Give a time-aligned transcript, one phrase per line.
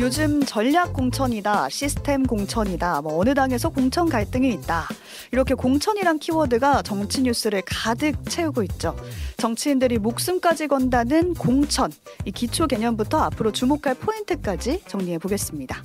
[0.00, 4.88] 요즘 전략 공천이다, 시스템 공천이다, 뭐 어느 당에서 공천 갈등이 있다.
[5.30, 8.96] 이렇게 공천이란 키워드가 정치 뉴스를 가득 채우고 있죠.
[9.36, 11.92] 정치인들이 목숨까지 건다는 공천,
[12.24, 15.82] 이 기초 개념부터 앞으로 주목할 포인트까지 정리해 보겠습니다.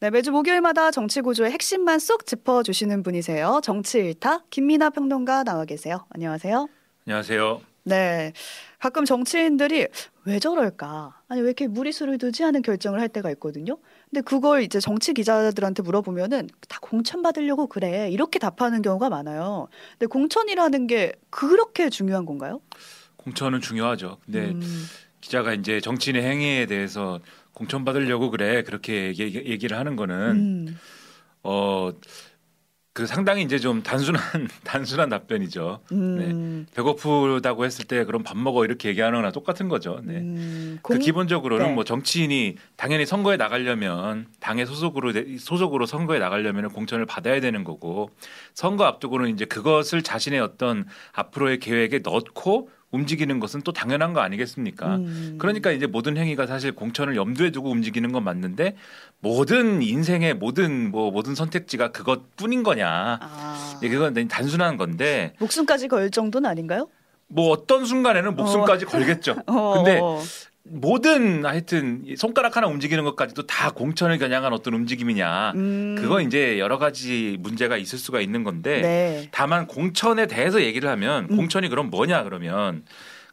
[0.00, 3.60] 네, 매주 목요일마다 정치 구조의 핵심만 쏙 짚어주시는 분이세요.
[3.62, 6.04] 정치 일타 김민아 평론가 나와 계세요.
[6.10, 6.66] 안녕하세요.
[7.06, 7.60] 안녕하세요.
[7.84, 8.32] 네.
[8.84, 9.86] 가끔 정치인들이
[10.26, 11.22] 왜 저럴까?
[11.28, 13.78] 아니, 왜 이렇게 무리수를 두지 하는 결정을 할 때가 있거든요.
[14.10, 18.10] 근데 그걸 이제 정치 기자들한테 물어보면은 다 공천 받으려고 그래.
[18.10, 19.68] 이렇게 답하는 경우가 많아요.
[19.92, 22.60] 근데 공천이라는 게 그렇게 중요한 건가요?
[23.16, 24.18] 공천은 중요하죠.
[24.26, 24.84] 근데 음.
[25.22, 27.20] 기자가 이제 정치인의 행위에 대해서
[27.54, 28.62] 공천 받으려고 그래.
[28.64, 30.78] 그렇게 얘기, 얘기를 하는 거는 음.
[31.42, 31.90] 어
[32.94, 34.22] 그 상당히 이제 좀 단순한
[34.62, 35.80] 단순한 답변이죠.
[35.90, 36.66] 음.
[36.66, 36.74] 네.
[36.76, 40.00] 배고프다고 했을 때 그럼 밥 먹어 이렇게 얘기하는 거나 똑같은 거죠.
[40.04, 40.18] 네.
[40.18, 40.78] 음.
[40.80, 41.72] 그 기본적으로는 네.
[41.72, 48.10] 뭐 정치인이 당연히 선거에 나가려면 당의 소속으로 소속으로 선거에 나가려면 공천을 받아야 되는 거고
[48.54, 54.96] 선거 앞두고는 이제 그것을 자신의 어떤 앞으로의 계획에 넣고 움직이는 것은 또 당연한 거 아니겠습니까?
[54.96, 55.36] 음.
[55.38, 58.76] 그러니까 이제 모든 행위가 사실 공천을 염두에 두고 움직이는 건 맞는데
[59.20, 63.18] 모든 인생의 모든 뭐 모든 선택지가 그것뿐인 거냐?
[63.20, 63.78] 아.
[63.80, 66.88] 그건 단순한 건데 목숨까지 걸 정도는 아닌가요?
[67.26, 68.88] 뭐 어떤 순간에는 목숨까지 어.
[68.88, 69.36] 걸겠죠.
[69.46, 69.74] 어.
[69.74, 70.00] 근데
[70.66, 75.94] 모든 하여튼 손가락 하나 움직이는 것까지도 다 공천을 겨냥한 어떤 움직임이냐 음.
[75.98, 79.28] 그거 이제 여러 가지 문제가 있을 수가 있는 건데 네.
[79.30, 81.36] 다만 공천에 대해서 얘기를 하면 음.
[81.36, 82.82] 공천이 그럼 뭐냐 그러면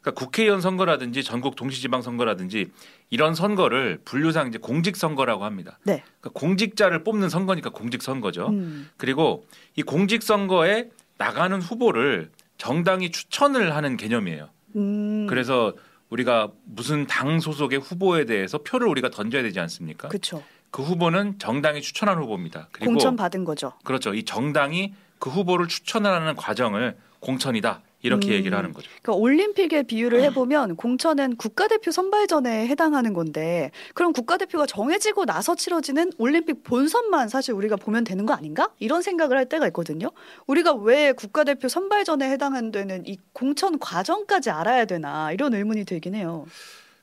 [0.02, 2.70] 그러니까 국회의원 선거라든지 전국 동시지방 선거라든지
[3.08, 5.78] 이런 선거를 분류상 이제 공직 선거라고 합니다.
[5.84, 6.02] 네.
[6.20, 8.48] 그러니까 공직자를 뽑는 선거니까 공직 선거죠.
[8.48, 8.90] 음.
[8.98, 9.46] 그리고
[9.76, 14.50] 이 공직 선거에 나가는 후보를 정당이 추천을 하는 개념이에요.
[14.76, 15.26] 음.
[15.28, 15.72] 그래서
[16.12, 20.08] 우리가 무슨 당 소속의 후보에 대해서 표를 우리가 던져야 되지 않습니까?
[20.08, 20.42] 그렇죠.
[20.70, 22.68] 그 후보는 정당이 추천한 후보입니다.
[22.70, 23.72] 그리고 공천 받은 거죠.
[23.82, 24.12] 그렇죠.
[24.14, 27.80] 이 정당이 그 후보를 추천하는 과정을 공천이다.
[28.02, 28.88] 이렇게 음, 얘기를 하는 거죠.
[29.00, 30.24] 그러니까 올림픽의 비유를 음.
[30.24, 37.76] 해보면 공천은 국가대표 선발전에 해당하는 건데 그럼 국가대표가 정해지고 나서 치러지는 올림픽 본선만 사실 우리가
[37.76, 38.70] 보면 되는 거 아닌가?
[38.80, 40.10] 이런 생각을 할 때가 있거든요.
[40.46, 46.44] 우리가 왜 국가대표 선발전에 해당되는 이 공천 과정까지 알아야 되나 이런 의문이 들긴 해요.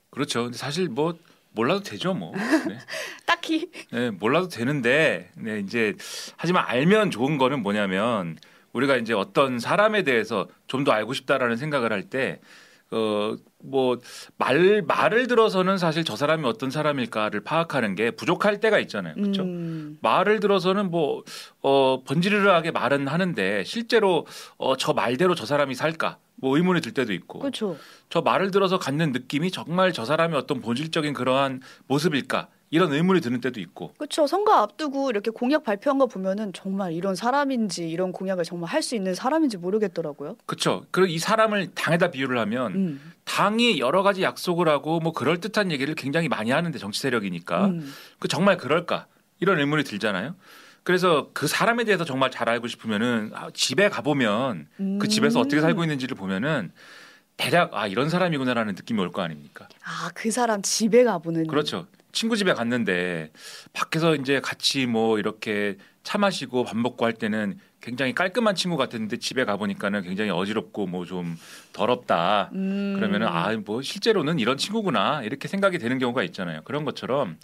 [0.09, 0.43] 그렇죠.
[0.43, 1.15] 근데 사실 뭐
[1.51, 2.33] 몰라도 되죠, 뭐.
[2.67, 2.77] 네.
[3.25, 3.71] 딱히.
[3.91, 5.95] 네, 몰라도 되는데, 네, 이제
[6.37, 8.37] 하지만 알면 좋은 거는 뭐냐면
[8.73, 12.39] 우리가 이제 어떤 사람에 대해서 좀 더 알고 싶다라는 생각을 할 때
[12.91, 13.99] 어, 뭐,
[14.37, 19.13] 말, 말을 들어서는 사실 저 사람이 어떤 사람일까를 파악하는 게 부족할 때가 있잖아요.
[19.13, 19.43] 그렇죠?
[19.43, 19.99] 음.
[20.01, 21.23] 말을 들어서는 뭐,
[21.61, 24.25] 어, 번지르르하게 말은 하는데 실제로
[24.57, 26.17] 어, 저 말대로 저 사람이 살까?
[26.35, 27.37] 뭐 의문이 들 때도 있고.
[27.39, 27.77] 그렇죠.
[28.09, 32.47] 저 말을 들어서 갖는 느낌이 정말 저 사람의 어떤 본질적인 그러한 모습일까?
[32.71, 33.93] 이런 의문이 드는 때도 있고.
[33.97, 34.27] 그렇죠.
[34.27, 38.95] 선거 앞두고 이렇게 공약 발표한 거 보면은 정말 이런 사람인지 이런 공약을 정말 할 수
[38.95, 40.37] 있는 사람인지 모르겠더라고요.
[40.45, 40.85] 그렇죠.
[40.91, 43.13] 그리고 이 사람을 당에다 비유를 하면 음.
[43.25, 47.93] 당이 여러 가지 약속을 하고 뭐 그럴 듯한 얘기를 굉장히 많이 하는데 정치 세력이니까 음.
[48.19, 49.07] 그 정말 그럴까
[49.39, 50.35] 이런 의문이 들잖아요.
[50.83, 54.97] 그래서 그 사람에 대해서 정말 잘 알고 싶으면은 아, 집에 가 보면 음.
[54.99, 56.71] 그 집에서 어떻게 살고 있는지를 보면은
[57.37, 59.67] 대략 아 이런 사람이구나라는 느낌이 올 거 아닙니까?
[59.83, 61.85] 아 그 사람 집에 가보는 그렇죠.
[62.11, 63.31] 친구 집에 갔는데
[63.73, 69.17] 밖에서 이제 같이 뭐 이렇게 차 마시고 밥 먹고 할 때는 굉장히 깔끔한 친구 같았는데
[69.17, 71.37] 집에 가 보니까는 굉장히 어지럽고 뭐 좀
[71.73, 72.49] 더럽다.
[72.53, 72.93] 음.
[72.95, 76.61] 그러면은 아 뭐 실제로는 이런 친구구나 이렇게 생각이 되는 경우가 있잖아요.
[76.65, 77.37] 그런 것처럼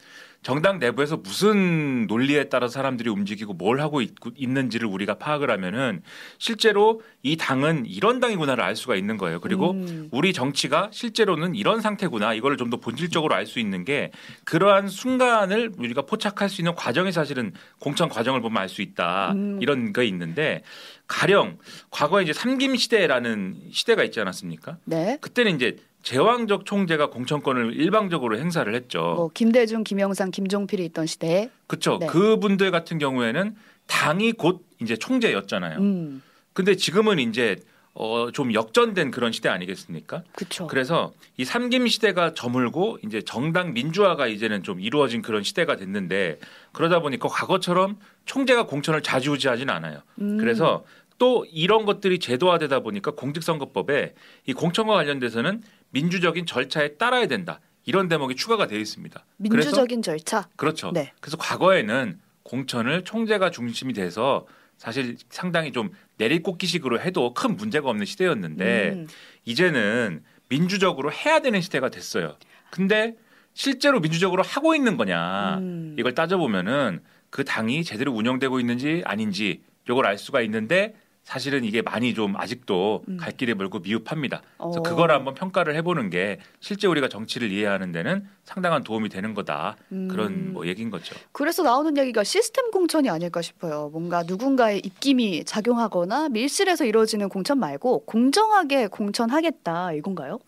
[0.44, 6.03] 정당 내부에서 무슨 논리에 따라 사람들이 움직이고 뭘 하고 있, 있는지를 우리가 파악을 하면은
[6.38, 9.40] 실제로 이 당은 이런 당이구나를 알 수가 있는 거예요.
[9.40, 10.07] 그리고 음.
[10.12, 14.12] 우리 정치가 실제로는 이런 상태구나 이거를 좀 더 본질적으로 알 수 있는 게
[14.44, 19.59] 그러한 순간을 우리가 포착할 수 있는 과정이 사실은 공천 과정을 보면 알 수 있다 음.
[19.62, 20.63] 이런 게 있는 데
[21.08, 21.59] 가령
[21.91, 24.78] 과거에 이제 삼김 시대라는 시대가 있지 않았습니까?
[24.86, 25.18] 네.
[25.22, 29.14] 그때는 이제 제왕적 총재가 공천권을 일방적으로 행사를 했죠.
[29.16, 31.50] 뭐 김대중, 김영삼, 김종필이 있던 시대에.
[31.67, 31.97] 그렇죠.
[32.00, 32.08] 네.
[32.08, 33.55] 그분들 같은 경우에는
[33.88, 35.79] 당이 곧 이제 총재였잖아요.
[35.79, 36.22] 음.
[36.53, 37.58] 근데 지금은 이제
[37.97, 40.24] 어, 좀 역전된 그런 시대 아니겠습니까?
[40.34, 40.68] 그렇죠.
[40.68, 46.40] 그래서 이 삼김 시대가 저물고 이제 정당 민주화가 이제는 좀 이루어진 그런 시대가 됐는데
[46.74, 50.02] 그러다 보니까 과거처럼 총재가 공천을 자주우지하지는 않아요.
[50.20, 50.38] 음.
[50.38, 50.84] 그래서
[51.18, 54.14] 또 이런 것들이 제도화되다 보니까 공직선거법에
[54.46, 57.62] 이 공천과 관련돼서는 민주적인 절차에 따라야 된다.
[57.86, 59.24] 이런 대목이 추가가 되어 있습니다.
[59.38, 60.50] 민주적인 절차?
[60.58, 60.91] 그렇죠.
[60.91, 61.14] 네.
[61.22, 64.46] 그래서 과거에는 공천을 총재가 중심이 돼서
[64.78, 69.08] 사실 상당히 좀 내리꽂기식으로 해도 큰 문제가 없는 시대였는데 음.
[69.46, 72.38] 이제는 민주적으로 해야 되는 시대가 됐어요.
[72.70, 73.16] 근데
[73.54, 75.96] 실제로 민주적으로 하고 있는 거냐 음.
[75.98, 80.94] 이걸 따져보면은 그 당이 제대로 운영되고 있는지 아닌지 이걸 알 수가 있는데
[81.26, 83.18] 사실은 이게 많이 좀 아직도 음.
[83.18, 84.44] 갈 길에 멀고 미흡합니다.
[84.60, 84.84] 그래서 어.
[84.84, 89.76] 그걸 한번 평가를 해보는 게 실제 우리가 정치를 이해하는 데는 상당한 도움이 되는 거다.
[89.92, 90.08] 음.
[90.08, 91.16] 그런 뭐 얘기인 거죠.
[91.32, 93.90] 그래서 나오는 얘기가 시스템 공천이 아닐까 싶어요.
[93.92, 100.40] 뭔가 누군가의 입김이 작용하거나 밀실에서 이루어지는 공천 말고 공정하게 공천하겠다 이건가요?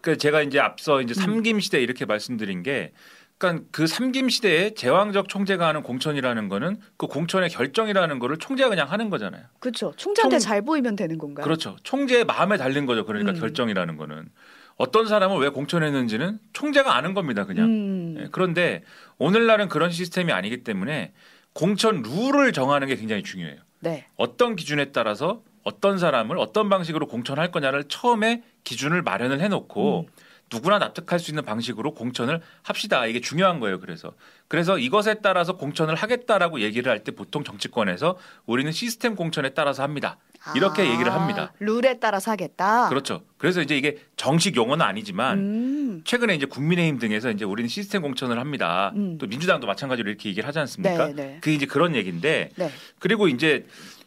[0.00, 1.22] 그 제가 이제 앞서 이제 음.
[1.22, 2.92] 삼김 시대 이렇게 말씀드린 게
[3.38, 8.90] 그러니까 그 삼김 시대에 제왕적 총재가 하는 공천이라는 거는 그 공천의 결정이라는 거를 총재가 그냥
[8.90, 9.42] 하는 거잖아요.
[9.60, 9.92] 그렇죠.
[9.96, 10.48] 총재한테 총...
[10.48, 11.44] 잘 보이면 되는 건가요?
[11.44, 11.76] 그렇죠.
[11.82, 13.04] 총재의 마음에 달린 거죠.
[13.04, 13.40] 그러니까 음.
[13.40, 14.30] 결정이라는 거는
[14.76, 17.44] 어떤 사람을 왜 공천했는지는 총재가 아는 겁니다.
[17.44, 17.66] 그냥.
[17.66, 18.14] 음.
[18.14, 18.28] 네.
[18.32, 18.82] 그런데
[19.18, 21.12] 오늘날은 그런 시스템이 아니기 때문에
[21.52, 23.60] 공천 룰을 정하는 게 굉장히 중요해요.
[23.80, 24.06] 네.
[24.16, 30.25] 어떤 기준에 따라서 어떤 사람을 어떤 방식으로 공천할 거냐를 처음에 기준을 마련을 해놓고 음.
[30.52, 33.06] 누구나 납득할 수 있는 방식으로 공천을 합시다.
[33.06, 33.80] 이게 중요한 거예요.
[33.80, 34.12] 그래서
[34.48, 38.16] 그래서 이것에 따라서 공천을 하겠다라고 얘기를 할 때 보통 정치권에서
[38.46, 40.18] 우리는 시스템 공천에 따라서 합니다.
[40.54, 41.52] 이렇게 아, 얘기를 합니다.
[41.58, 42.88] 룰에 따라서 하겠다.
[42.88, 43.22] 그렇죠.
[43.38, 46.02] 그래서 이제 이게 정식 용어는 아니지만 음.
[46.04, 48.92] 최근에 이제 국민의힘 등에서 이제 우리는 시스템 공천을 합니다.
[48.94, 49.18] 음.
[49.18, 51.08] 또 민주당도 마찬가지로 이렇게 얘기를 하지 않습니까?
[51.08, 51.38] 네, 네.
[51.40, 52.70] 그게 이제 그런 얘기인데 네.
[53.00, 53.66] 그리고 이제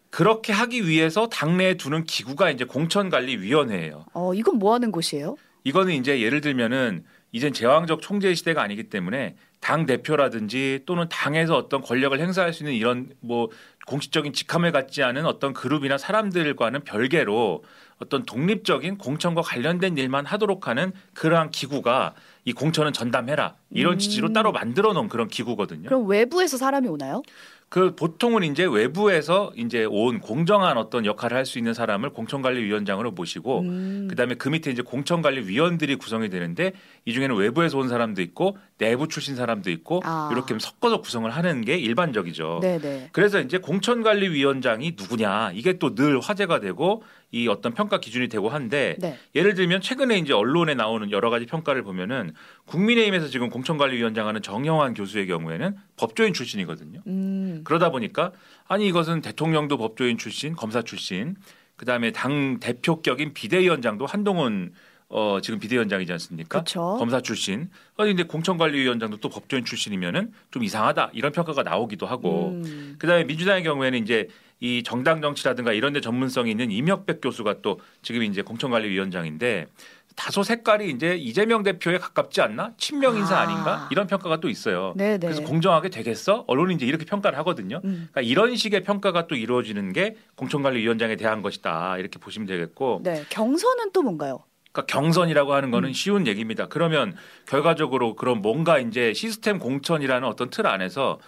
[0.10, 4.06] 그렇게 하기 위해서 당내에 두는 기구가 이제 공천관리위원회예요.
[4.14, 5.36] 어, 이건 뭐 하는 곳이에요?
[5.64, 11.82] 이거는 이제 예를 들면은 이젠 제왕적 총재 시대가 아니기 때문에 당 대표라든지 또는 당에서 어떤
[11.82, 13.50] 권력을 행사할 수 있는 이런 뭐
[13.88, 17.64] 공식적인 직함을 갖지 않은 어떤 그룹이나 사람들과는 별개로
[18.00, 22.16] 어떤 독립적인 공천과 관련된 일만 하도록 하는 그러한 기구가
[22.46, 24.00] 이 공천은 전담해라 이런 음.
[24.00, 25.90] 취지로 따로 만들어 놓은 그런 기구거든요.
[25.90, 27.22] 그럼 외부에서 사람이 오나요?
[27.70, 33.62] 그 보통은 이제 외부에서 이제 온 공정한 어떤 역할을 할 수 있는 사람을 공천관리위원장으로 모시고
[33.62, 34.08] 음.
[34.10, 36.74] 그다음에 그 밑에 이제 공천관리위원들이 구성이 되는데
[37.06, 40.30] 이 중에는 외부에서 온 사람도 있고 내부 출신 사람도 있고 아.
[40.32, 42.60] 이렇게 섞어서 구성을 하는 게 일반적이죠.
[42.62, 43.10] 네네.
[43.12, 48.96] 그래서 이제 공천관리위원장이 누구냐 이게 또 늘 화제가 되고 이 어떤 평가 기준이 되고 한데
[49.00, 49.18] 네.
[49.36, 52.34] 예를 들면 최근에 이제 언론에 나오는 여러 가지 평가를 보면은
[52.68, 57.02] 국민의힘에서 지금 공천관리위원장 하는 정영환 교수의 경우에는 법조인 출신이거든요.
[57.08, 57.62] 음.
[57.66, 58.32] 그러다 보니까
[58.68, 61.36] 아니 이것은 대통령도 법조인 출신, 검사 출신,
[61.76, 64.72] 그 다음에 당 대표격인 비대위원장도 한동훈
[65.10, 66.60] 어, 지금 비대위원장이지 않습니까?
[66.60, 66.96] 그쵸.
[67.00, 67.70] 검사 출신.
[67.98, 72.50] 아니 근데 공천관리위원장도 또 법조인 출신이면은 좀 이상하다 이런 평가가 나오기도 하고.
[72.50, 72.96] 음.
[73.00, 74.28] 그다음에 민주당의 경우에는 이제
[74.60, 79.68] 이 정당 정치라든가 이런 데 전문성이 있는 이명백 교수가 또 지금 이제 공천관리위원장인데
[80.16, 82.74] 다소 색깔이 이제 이재명 대표에 가깝지 않나?
[82.78, 83.48] 친명 인사 아.
[83.48, 84.94] 닌가 이런 평가가 또 있어요.
[84.98, 85.20] 네네.
[85.20, 86.44] 그래서 공정하게 되겠어?
[86.46, 87.78] 언론이 이제 이렇게 평가를 하거든요.
[87.86, 88.10] 음.
[88.12, 91.98] 그러니까 이런 식의 평가가 또 이루어지는 게 공천관리위원장에 대한 것이다.
[91.98, 93.00] 이렇게 보시면 되겠고.
[93.04, 93.24] 네.
[93.30, 94.44] 경선은 또 뭔가요?
[94.72, 95.94] 그러니까 경선이라고 하는 거는 음.
[95.94, 96.68] 쉬운 얘기입니다.
[96.68, 97.16] 그러면
[97.48, 101.20] 결과적으로 그런 뭔가 이제 시스템 공천이라는 어떤 틀 안에서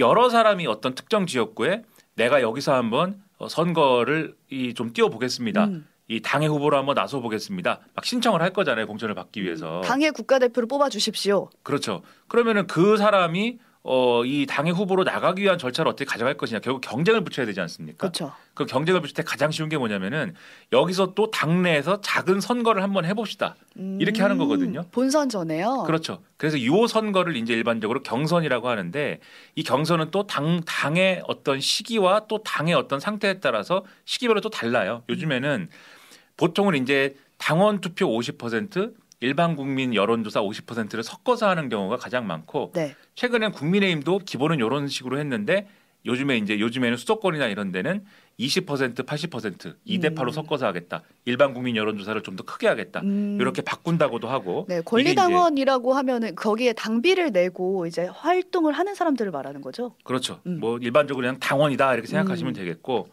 [0.00, 1.82] 여러 사람이 어떤 특정 지역구에
[2.14, 5.64] 내가 여기서 한번 어, 선거를 이좀 뛰어보겠습니다.
[5.64, 5.86] 음.
[6.08, 7.80] 이 당의 후보로 한번 나서 보겠습니다.
[7.94, 8.86] 막 신청을 할 거잖아요.
[8.86, 9.80] 공천을 받기 위해서.
[9.82, 11.48] 당의 국가대표를 뽑아 주십시오.
[11.62, 12.02] 그렇죠.
[12.28, 17.24] 그러면은 그 사람이 어, 이 당의 후보로 나가기 위한 절차를 어떻게 가져갈 것이냐 결국 경쟁을
[17.24, 17.98] 붙여야 되지 않습니까?
[17.98, 18.32] 그렇죠.
[18.54, 20.34] 그 경쟁을 붙일 때 가장 쉬운 게 뭐냐면은
[20.72, 24.84] 여기서 또 당내에서 작은 선거를 한번 해봅시다 음, 이렇게 하는 거거든요.
[24.92, 25.82] 본선 전에요.
[25.86, 26.22] 그렇죠.
[26.36, 29.18] 그래서 이 선거를 이제 일반적으로 경선이라고 하는데
[29.56, 35.02] 이 경선은 또 당 당의 어떤 시기와 또 당의 어떤 상태에 따라서 시기별로 또 달라요.
[35.08, 35.68] 요즘에는
[36.36, 42.94] 보통은 이제 당원 투표 50% 일반 국민 여론조사 50%를 섞어서 하는 경우가 가장 많고 네.
[43.14, 45.68] 최근엔 국민의힘도 기본은 이런 식으로 했는데
[46.04, 48.04] 요즘에 이제 요즘에는 수도권이나 이런 데는
[48.40, 50.30] 20% 80% 2대 8로 음.
[50.30, 51.02] 섞어서 하겠다.
[51.24, 53.00] 일반 국민 여론 조사를 좀 더 크게 하겠다.
[53.02, 53.38] 음.
[53.40, 54.66] 이렇게 바꾼다고도 하고.
[54.68, 59.94] 네, 권리당원이라고 하면은 거기에 당비를 내고 이제 활동을 하는 사람들을 말하는 거죠.
[60.02, 60.40] 그렇죠.
[60.46, 60.58] 음.
[60.58, 62.54] 뭐 일반적으로 그냥 당원이다 이렇게 생각하시면 음.
[62.54, 63.08] 되겠고.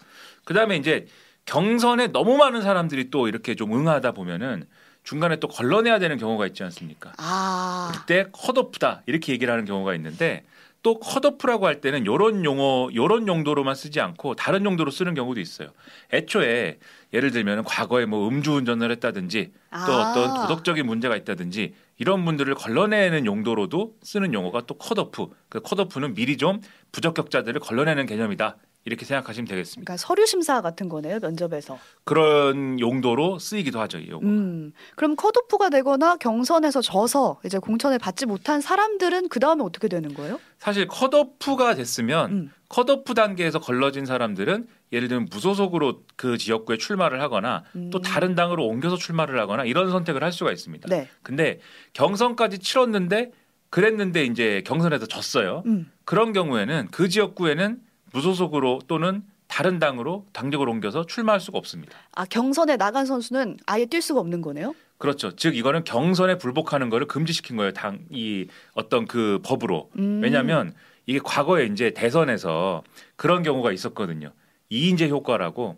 [0.46, 1.06] 그다음에 이제
[1.46, 4.66] 경선에 너무 많은 사람들이 또 이렇게 좀 응하다 보면은
[5.10, 7.14] 중간에 또 걸러내야 되는 경우가 있지 않습니까?
[7.18, 7.92] 아.
[7.96, 10.44] 그때 컷오프다 이렇게 얘기를 하는 경우가 있는데
[10.84, 15.70] 또 컷오프라고 할 때는 요런 용어 요런 용도로만 쓰지 않고 다른 용도로 쓰는 경우도 있어요.
[16.14, 16.78] 애초에
[17.12, 19.52] 예를 들면 과거에 뭐 음주운전을 했다든지
[19.88, 20.12] 또 아.
[20.12, 25.26] 어떤 도덕적인 문제가 있다든지 이런 분들을 걸러내는 용도로도 쓰는 용어가 또 컷오프.
[25.50, 26.62] 그 컷오프는 미리 좀
[26.92, 28.58] 부적격자들을 걸러내는 개념이다.
[28.86, 29.86] 이렇게 생각하시면 되겠습니다.
[29.86, 31.78] 그러니까 서류 심사 같은 거네요 면접에서.
[32.06, 34.00] 그런 용도로 쓰이기도 하죠.
[34.00, 34.26] 이 용어.
[34.26, 40.14] 음, 그럼 컷오프가 되거나 경선에서 져서 이제 공천을 받지 못한 사람들은 그 다음에 어떻게 되는
[40.14, 40.40] 거예요?
[40.58, 42.52] 사실 컷오프가 됐으면 음.
[42.70, 47.90] 컷오프 단계에서 걸러진 사람들은 예를 들면 무소속으로 그 지역구에 출마를 하거나 음.
[47.92, 50.88] 또 다른 당으로 옮겨서 출마를 하거나 이런 선택을 할 수가 있습니다.
[50.90, 51.08] 네.
[51.22, 51.60] 근데
[51.94, 53.32] 경선까지 치렀는데
[53.70, 55.64] 그랬는데 이제 경선에서 졌어요.
[55.66, 55.92] 음.
[56.06, 61.98] 그런 경우에는 그 지역구에는 무소속으로 또는 다른 당으로 당적을 옮겨서 출마할 수가 없습니다.
[62.14, 64.76] 아 경선에 나간 선수는 아예 뛸 수가 없는 거네요?
[64.98, 65.36] 그렇죠.
[65.36, 67.72] 즉 이거는 경선에 불복하는 거를 금지시킨 거예요.
[67.72, 69.90] 당 이 어떤 그 법으로.
[69.98, 70.20] 음.
[70.22, 70.74] 왜냐하면
[71.06, 72.84] 이게 과거에 이제 대선에서
[73.16, 74.32] 그런 경우가 있었거든요.
[74.70, 75.78] 이인제 효과라고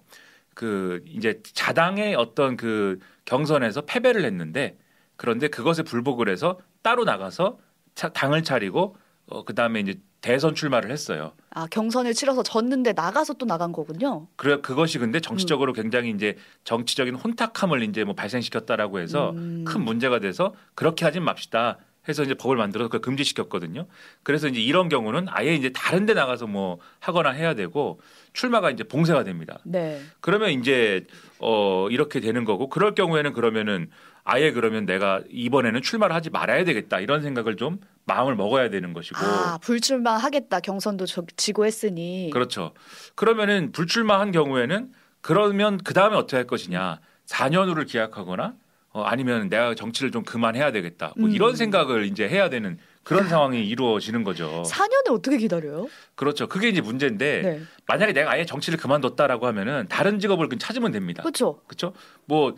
[0.53, 4.77] 그 이제 자당의 어떤 그 경선에서 패배를 했는데
[5.15, 7.57] 그런데 그것에 불복을 해서 따로 나가서
[7.95, 8.97] 차, 당을 차리고
[9.31, 11.31] 어, 그 다음에 이제 대선 출마를 했어요.
[11.49, 14.27] 아 경선을 치러서 졌는데 나가서 또 나간 거군요.
[14.35, 15.73] 그래 그것이 근데 정치적으로 음.
[15.73, 19.65] 굉장히 이제 정치적인 혼탁함을 이제 뭐 발생시켰다라고 해서 음.
[19.65, 21.79] 큰 문제가 돼서 그렇게 하진 맙시다.
[22.09, 23.85] 해서 이제 법을 만들어서 그걸 금지시켰거든요.
[24.23, 27.99] 그래서 이제 이런 경우는 아예 이제 다른 데 나가서 뭐 하거나 해야 되고
[28.33, 29.59] 출마가 이제 봉쇄가 됩니다.
[29.63, 30.01] 네.
[30.19, 31.05] 그러면 이제
[31.39, 33.89] 어 이렇게 되는 거고 그럴 경우에는 그러면은
[34.23, 39.17] 아예 그러면 내가 이번에는 출마를 하지 말아야 되겠다 이런 생각을 좀 마음을 먹어야 되는 것이고
[39.19, 41.05] 아 불출마하겠다 경선도
[41.37, 42.73] 지고 했으니 그렇죠
[43.15, 44.91] 그러면은 불출마한 경우에는
[45.21, 48.53] 그러면 그 다음에 어떻게 할 것이냐 4년 후를 기약하거나
[48.93, 51.33] 어, 아니면 내가 정치를 좀 그만해야 되겠다 뭐 음.
[51.33, 54.63] 이런 생각을 이제 해야 되는 그런 상황이 이루어지는 거죠.
[54.65, 55.87] 4년을 어떻게 기다려요?
[56.15, 56.47] 그렇죠.
[56.47, 57.61] 그게 이제 문제인데 네.
[57.87, 61.23] 만약에 내가 아예 정치를 그만뒀다라고 하면은 다른 직업을 찾으면 됩니다.
[61.23, 61.61] 그렇죠.
[61.67, 61.93] 그렇죠.
[62.25, 62.55] 뭐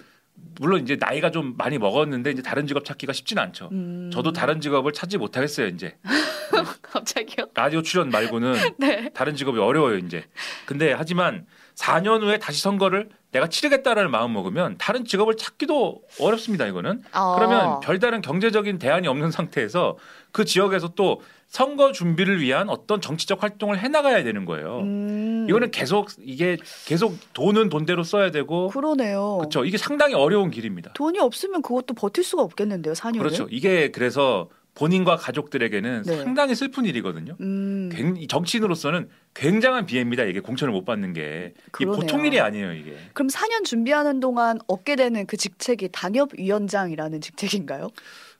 [0.60, 3.70] 물론 이제 나이가 좀 많이 먹었는데 이제 다른 직업 찾기가 쉽진 않죠.
[3.72, 4.10] 음.
[4.12, 5.96] 저도 다른 직업을 찾지 못하겠어요 이제.
[6.82, 7.48] 갑자기요?
[7.54, 9.10] 라디오 출연 말고는 네.
[9.14, 10.26] 다른 직업이 어려워요 이제.
[10.66, 17.02] 근데 하지만 4년 후에 다시 선거를 내가 치르겠다라는 마음 먹으면 다른 직업을 찾기도 어렵습니다 이거는.
[17.14, 17.36] 어.
[17.36, 19.98] 그러면 별다른 경제적인 대안이 없는 상태에서
[20.32, 24.80] 그 지역에서 또 선거 준비를 위한 어떤 정치적 활동을 해나가야 되는 거예요.
[24.80, 25.46] 음.
[25.50, 29.38] 이거는 계속 이게 계속 돈은 돈대로 써야 되고 그러네요.
[29.40, 29.66] 그렇죠.
[29.66, 30.94] 이게 상당히 어려운 길입니다.
[30.94, 33.20] 돈이 없으면 그것도 버틸 수가 없겠는데요, 4년을.
[33.20, 33.48] 그렇죠.
[33.50, 36.24] 이게 그래서 본인과 가족들에게는 네.
[36.24, 37.36] 상당히 슬픈 일이거든요.
[37.42, 37.92] 음.
[38.28, 40.24] 정치인으로서는 굉장한 비애입니다.
[40.24, 42.74] 이게 공천을 못 받는 게 보통 일이 아니에요.
[42.74, 42.98] 이게.
[43.14, 47.90] 그럼 4년 준비하는 동안 얻게 되는 그 직책이 당협위원장이라는 직책인가요?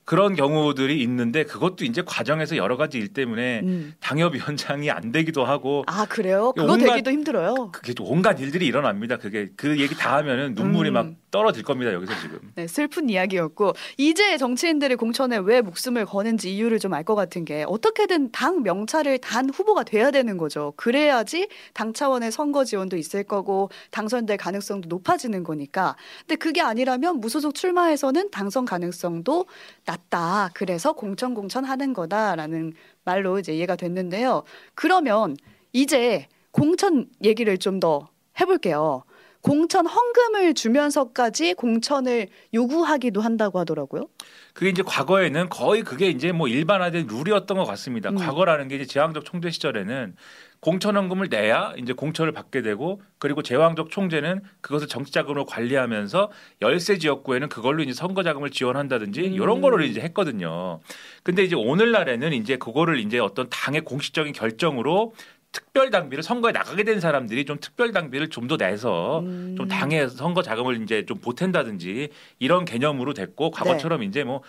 [0.04, 3.94] 그런 경우들이 있는데 그것도 이제 과정에서 여러 가지 일 때문에 음.
[4.00, 6.52] 당협위원장이 안 되기도 하고 아 그래요?
[6.54, 7.70] 그거 온갖, 되기도 힘들어요.
[7.72, 9.16] 그게 온갖 일들이 일어납니다.
[9.16, 10.94] 그게 그 얘기 다 하면은 눈물이 음.
[10.94, 12.38] 막 떨어질 겁니다 여기서 지금.
[12.54, 17.64] 네 슬픈 이야기였고 이제 정치인들이 공천에 왜 목숨을 거는지 이유를 좀 알 것 같은 게
[17.66, 20.72] 어떻게든 당 명찰을 단 후보가 돼야 되는 거죠.
[20.76, 25.96] 그래야지 당 차원의 선거 지원도 있을 거고 당선될 가능성도 높아지는 거니까.
[26.20, 29.46] 근데 그게 아니라면 무소속 출마해서는 당선 가능성도
[29.86, 30.50] 낮다.
[30.54, 32.74] 그래서 공천 공천 하는 거다라는
[33.04, 34.44] 말로 이제 이해가 됐는데요.
[34.76, 35.36] 그러면
[35.72, 38.08] 이제 공천 얘기를 좀 더
[38.40, 39.02] 해볼게요.
[39.44, 44.08] 공천 헌금을 주면서까지 공천을 요구하기도 한다고 하더라고요.
[44.54, 48.08] 그게 이제 과거에는 거의 그게 이제 뭐 일반화된 룰이었던 것 같습니다.
[48.08, 48.16] 음.
[48.16, 50.16] 과거라는 게 이제 제왕적 총재 시절에는
[50.60, 56.30] 공천 헌금을 내야 이제 공천을 받게 되고 그리고 제왕적 총재는 그것을 정치자금으로 관리하면서
[56.62, 59.32] 열세 지역구에는 그걸로 이제 선거 자금을 지원한다든지 음.
[59.34, 60.80] 이런 거를 이제 했거든요.
[61.22, 65.12] 근데 이제 오늘날에는 이제 그거를 이제 어떤 당의 공식적인 결정으로
[65.54, 69.54] 특별 당비를 선거에 나가게 된 사람들이 좀 특별 당비를 좀 더 내서 음.
[69.56, 74.06] 좀 당의 선거 자금을 이제 좀 보탠다든지 이런 개념으로 됐고 과거처럼 네.
[74.06, 74.42] 이제 뭐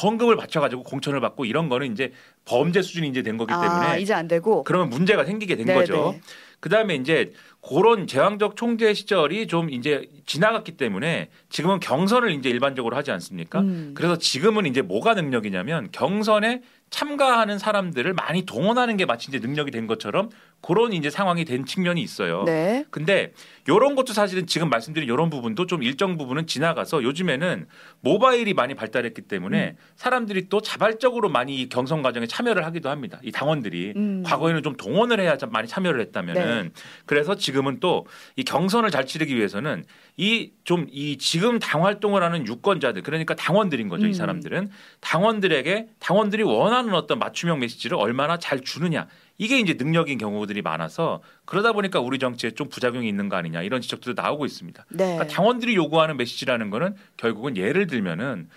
[0.00, 2.12] 헌금을 바쳐가지고 공천을 받고 이런 거는 이제
[2.44, 5.66] 범죄 수준이 이제 된 거기 아, 때문에 아, 이제 안 되고 그러면 문제가 생기게 된
[5.66, 5.80] 네네.
[5.80, 6.14] 거죠.
[6.60, 12.94] 그 다음에 이제 그런 제왕적 총재 시절이 좀 이제 지나갔기 때문에 지금은 경선을 이제 일반적으로
[12.96, 13.60] 하지 않습니까?
[13.60, 13.92] 음.
[13.96, 19.86] 그래서 지금은 이제 뭐가 능력이냐면 경선에 참가하는 사람들을 많이 동원하는 게 마치 이제 능력이 된
[19.86, 20.30] 것처럼
[20.60, 22.44] 그런 이제 상황이 된 측면이 있어요.
[22.44, 22.84] 네.
[22.90, 23.32] 근데
[23.68, 27.66] 요런 것도 사실은 지금 말씀드린 요런 부분도 좀 일정 부분은 지나가서 요즘에는
[28.00, 29.76] 모바일이 많이 발달했기 때문에 음.
[29.96, 33.18] 사람들이 또 자발적으로 많이 이 경선 과정에 참여를 하기도 합니다.
[33.22, 34.22] 이 당원들이 음.
[34.24, 36.70] 과거에는 좀 동원을 해야 많이 참여를 했다면은 네.
[37.06, 38.04] 그래서 지금은 또
[38.36, 39.84] 이 경선을 잘 치르기 위해서는
[40.16, 44.04] 이 좀이 이 지금 당 활동을 하는 유권자들 그러니까 당원들인 거죠.
[44.04, 44.10] 음.
[44.10, 44.70] 이 사람들은
[45.00, 49.06] 당원들에게 당원들이 원하는 어떤 맞춤형 메시지를 얼마나 잘 주느냐
[49.38, 53.80] 이게 이제 능력인 경우들이 많아서 그러다 보니까 우리 정치에 좀 부작용이 있는 거 아니냐 이런
[53.80, 54.86] 지적들도 나오고 있습니다.
[54.90, 55.16] 네.
[55.16, 58.48] 그러니까 당원들이 요구하는 메시지라는 거는 결국은 예를 들면은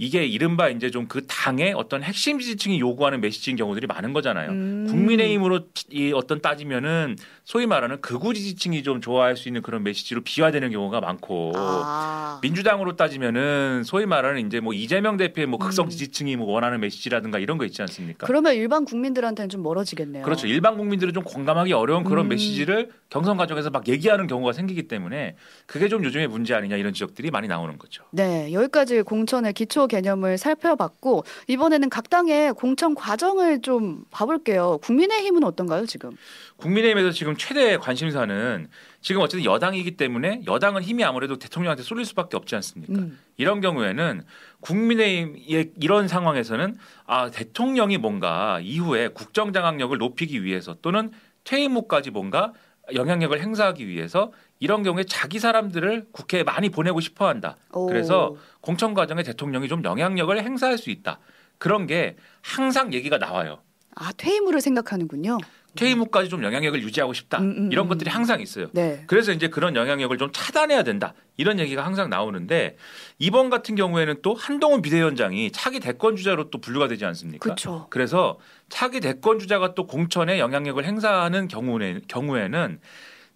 [0.00, 4.50] 이게 이른바 이제 좀 그 당의 어떤 핵심 지지층이 요구하는 메시지인 경우들이 많은 거잖아요.
[4.50, 4.86] 음.
[4.88, 10.70] 국민의힘으로 이 어떤 따지면은 소위 말하는 극우 지지층이 좀 좋아할 수 있는 그런 메시지로 비화되는
[10.70, 12.38] 경우가 많고 아.
[12.42, 15.90] 민주당으로 따지면은 소위 말하는 이제 뭐 이재명 대표의 뭐 극성 음.
[15.90, 18.24] 지지층이 뭐 원하는 메시지라든가 이런 거 있지 않습니까?
[18.28, 20.22] 그러면 일반 국민들한테는 좀 멀어지겠네요.
[20.22, 20.46] 그렇죠.
[20.46, 22.28] 일반 국민들은 좀 공감하기 어려운 그런 음.
[22.28, 25.34] 메시지를 경선 과정에서 막 얘기하는 경우가 생기기 때문에
[25.66, 28.04] 그게 좀 요즘의 문제 아니냐 이런 지적들이 많이 나오는 거죠.
[28.12, 34.78] 네, 여기까지 공천의 기초 개념을 살펴봤고 이번에는 각 당의 공천 과정을 좀 봐볼게요.
[34.78, 36.12] 국민의힘은 어떤가요 지금?
[36.56, 38.68] 국민의힘에서 지금 최대 관심사는
[39.02, 42.94] 지금 어쨌든 여당이기 때문에 여당은 힘이 아무래도 대통령한테 쏠릴 수밖에 없지 않습니까?
[42.94, 43.18] 음.
[43.36, 44.22] 이런 경우에는
[44.60, 51.10] 국민의힘의 이런 상황에서는 아 대통령이 뭔가 이후에 국정 장악력을 높이기 위해서 또는
[51.44, 52.52] 퇴임 후까지 뭔가
[52.94, 57.56] 영향력을 행사하기 위해서 이런 경우에 자기 사람들을 국회에 많이 보내고 싶어 한다.
[57.88, 61.18] 그래서 공천 과정에 대통령이 좀 영향력을 행사할 수 있다.
[61.58, 63.58] 그런 게 항상 얘기가 나와요.
[63.96, 65.38] 아, 퇴임으로 생각하는군요.
[65.76, 67.38] 퇴임 후까지 좀 영향력을 유지하고 싶다.
[67.38, 67.88] 음, 음, 이런 음.
[67.88, 68.68] 것들이 항상 있어요.
[68.72, 69.04] 네.
[69.06, 71.14] 그래서 이제 그런 영향력을 좀 차단해야 된다.
[71.36, 72.76] 이런 얘기가 항상 나오는데
[73.18, 77.48] 이번 같은 경우에는 또 한동훈 비대위원장이 차기 대권 주자로 또 분류가 되지 않습니까?
[77.48, 77.86] 그쵸.
[77.90, 78.38] 그래서
[78.68, 82.80] 차기 대권 주자가 또 공천에 영향력을 행사하는 경우에, 경우에는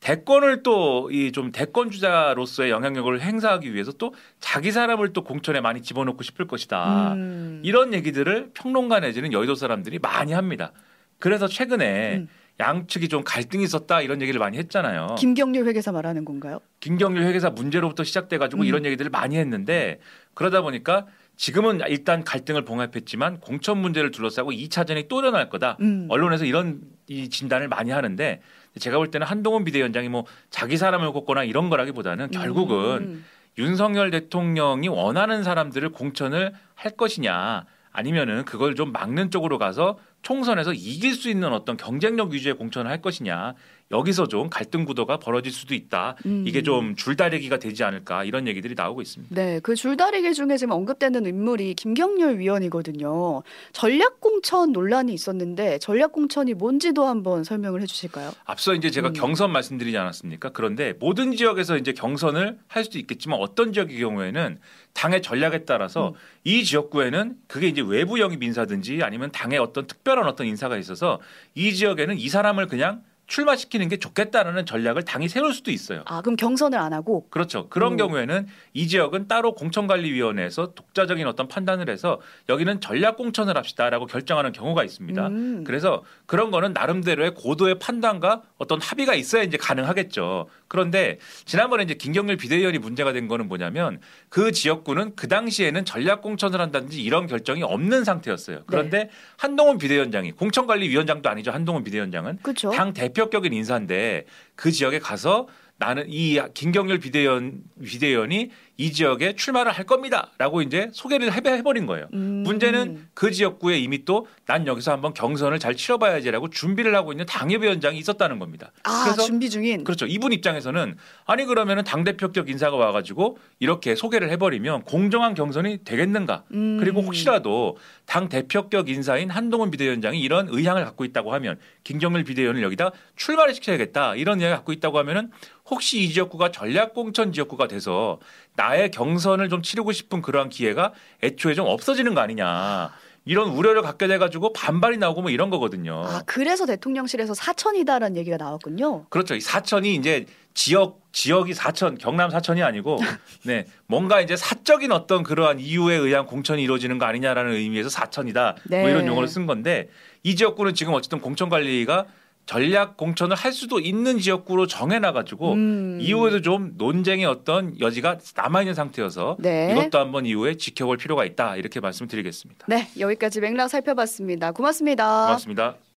[0.04, 5.80] 대권을 또 이 좀 대권 주자로서의 영향력을 행사하기 위해서 또 자기 사람을 또 공천에 많이
[5.80, 7.14] 집어넣고 싶을 것이다.
[7.14, 7.62] 음.
[7.64, 10.72] 이런 얘기들을 평론가 내지는 여의도 사람들이 많이 합니다.
[11.18, 12.28] 그래서 최근에 음.
[12.60, 15.16] 양측이 좀 갈등이 있었다 이런 얘기를 많이 했잖아요.
[15.18, 16.60] 김경률 회계사 말하는 건가요?
[16.80, 18.66] 김경률 회계사 문제로부터 시작돼 가지고 음.
[18.66, 20.00] 이런 얘기들을 많이 했는데
[20.34, 21.06] 그러다 보니까
[21.36, 25.78] 지금은 일단 갈등을 봉합했지만 공천 문제를 둘러싸고 2차전이 또 일어날 거다.
[25.80, 26.06] 음.
[26.10, 28.40] 언론에서 이런 이 진단을 많이 하는데
[28.78, 33.24] 제가 볼 때는 한동훈 비대위원장이 뭐 자기 사람을 꼽거나 이런 거라기보다는 결국은 음.
[33.58, 41.14] 윤석열 대통령이 원하는 사람들을 공천을 할 것이냐 아니면은 그걸 좀 막는 쪽으로 가서 총선에서 이길
[41.14, 43.54] 수 있는 어떤 경쟁력 위주의 공천을 할 것이냐
[43.90, 46.16] 여기서 좀 갈등 구도가 벌어질 수도 있다.
[46.24, 46.44] 음.
[46.46, 49.34] 이게 좀 줄다리기가 되지 않을까 이런 얘기들이 나오고 있습니다.
[49.34, 53.42] 네, 그 줄다리기 중에 지금 언급되는 인물이 김경률 위원이거든요.
[53.72, 58.32] 전략 공천 논란이 있었는데 전략 공천이 뭔지도 한번 설명을 해주실까요?
[58.44, 59.12] 앞서 이제 제가 음.
[59.12, 60.48] 경선 말씀드리지 않았습니까?
[60.50, 64.58] 그런데 모든 지역에서 이제 경선을 할 수도 있겠지만 어떤 지역의 경우에는
[64.94, 66.14] 당의 전략에 따라서 음.
[66.44, 71.20] 이 지역구에는 그게 이제 외부 영입 인사든지 아니면 당의 어떤 특별 한 어떤 인사가 있어서
[71.54, 76.02] 이 지역에는 이 사람을 그냥 출마시키는 게 좋겠다라는 전략을 당이 세울 수도 있어요.
[76.06, 77.26] 아, 그럼 경선을 안 하고?
[77.30, 77.68] 그렇죠.
[77.68, 77.96] 그런 오.
[77.96, 84.84] 경우에는 이 지역은 따로 공천관리위원회에서 독자적인 어떤 판단을 해서 여기는 전략 공천을 합시다라고 결정하는 경우가
[84.84, 85.26] 있습니다.
[85.28, 85.64] 음.
[85.64, 90.48] 그래서 그런 거는 나름대로의 고도의 판단과 어떤 합의가 있어야 이제 가능하겠죠.
[90.74, 96.60] 그런데 지난번에 이제 김경률 비대위원이 문제가 된 거는 뭐냐면 그 지역구는 그 당시에는 전략 공천을
[96.60, 98.64] 한다든지 이런 결정이 없는 상태였어요.
[98.66, 99.10] 그런데 네.
[99.36, 101.52] 한동훈 비대위원장이 공천관리위원장도 아니죠.
[101.52, 102.72] 한동훈 비대위원장은 그쵸?
[102.72, 104.24] 당 대표격인 인사인데
[104.56, 105.46] 그 지역에 가서
[105.84, 112.08] 나는 이 김경률 비대위원 비대위원이 이 지역에 출마를 할 겁니다라고 이제 소개를 해버린 거예요.
[112.14, 112.42] 음.
[112.42, 117.96] 문제는 그 지역구에 이미 또 난 여기서 한번 경선을 잘 치러봐야지라고 준비를 하고 있는 당협위원장이
[117.98, 118.72] 있었다는 겁니다.
[118.82, 119.84] 아, 그래서 준비 중인.
[119.84, 120.06] 그렇죠.
[120.06, 126.44] 이분 입장에서는 아니 그러면은 당 대표격 인사가 와가지고 이렇게 소개를 해버리면 공정한 경선이 되겠는가?
[126.52, 126.76] 음.
[126.78, 132.90] 그리고 혹시라도 당 대표격 인사인 한동훈 비대위원장이 이런 의향을 갖고 있다고 하면 김경률 비대위원을 여기다
[133.16, 135.30] 출마를 시켜야겠다 이런 의향을 갖고 있다고 하면은
[135.70, 138.18] 혹시 이 지역구가 전략공천 지역구가 돼서
[138.54, 142.90] 나의 경선을 좀 치르고 싶은 그러한 기회가 애초에 좀 없어지는 거 아니냐.
[143.26, 146.04] 이런 우려를 갖게 돼가지고 반발이 나오고 뭐 이런 거거든요.
[146.04, 149.06] 아 그래서 대통령실에서 사천이다라는 얘기가 나왔군요.
[149.08, 149.34] 그렇죠.
[149.34, 152.98] 이 사천이 이제 지역 지역이 사천 경남 사천이 아니고
[153.44, 158.82] 네 뭔가 이제 사적인 어떤 그러한 이유에 의한 공천이 이루어지는 거 아니냐라는 의미에서 사천이다 네.
[158.82, 159.88] 뭐 이런 용어를 쓴 건데
[160.22, 162.04] 이 지역구는 지금 어쨌든 공천 관리가
[162.46, 165.98] 전략 공천을 할 수도 있는 지역구로 정해놔가지고 음.
[166.00, 169.72] 이후에도 좀 논쟁의 어떤 여지가 남아있는 상태여서 네.
[169.72, 172.66] 이것도 한번 이후에 지켜볼 필요가 있다 이렇게 말씀드리겠습니다.
[172.68, 174.52] 네 여기까지 맥락 살펴봤습니다.
[174.52, 175.24] 고맙습니다.
[175.26, 175.84] 고맙습니다.